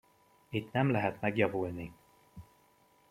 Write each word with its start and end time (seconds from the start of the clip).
Itt 0.49 0.71
nem 0.71 0.89
lehet 0.91 1.21
megjavulni! 1.21 1.93